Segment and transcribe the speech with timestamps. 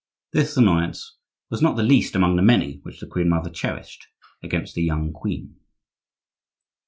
[0.33, 1.19] This annoyance
[1.51, 4.07] was not the least among the many which the queen mother cherished
[4.41, 5.57] against the young queen.